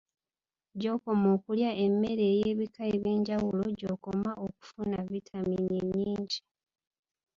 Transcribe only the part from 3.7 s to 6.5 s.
gy'okoma okufuna vitamiini ennyingi